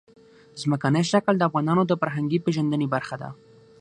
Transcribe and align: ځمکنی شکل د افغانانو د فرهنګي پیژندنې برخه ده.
ځمکنی 0.61 1.03
شکل 1.11 1.33
د 1.37 1.43
افغانانو 1.49 1.83
د 1.87 1.93
فرهنګي 2.01 2.39
پیژندنې 2.45 2.87
برخه 2.93 3.15
ده. 3.21 3.29